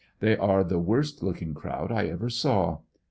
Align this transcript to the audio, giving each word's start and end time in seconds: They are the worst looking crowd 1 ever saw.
They 0.19 0.35
are 0.35 0.63
the 0.63 0.79
worst 0.79 1.21
looking 1.21 1.53
crowd 1.53 1.91
1 1.91 2.07
ever 2.07 2.27
saw. 2.31 2.79